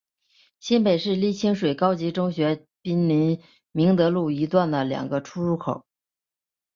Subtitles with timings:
[0.59, 3.39] 新北市立清水高级中学毗邻
[3.71, 5.85] 明德路一段的两个出入口。